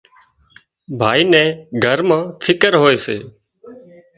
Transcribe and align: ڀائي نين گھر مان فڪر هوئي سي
ڀائي 0.99 1.23
نين 1.31 1.49
گھر 1.83 1.99
مان 2.07 2.21
فڪر 2.43 2.73
هوئي 2.81 2.97
سي 3.05 3.17